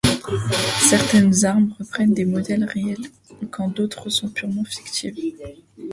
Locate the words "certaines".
0.89-1.45